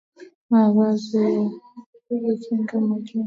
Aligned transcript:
mavazi 0.49 1.25
ya 2.07 2.17
kujikinga 2.21 2.77
mwili 2.79 3.13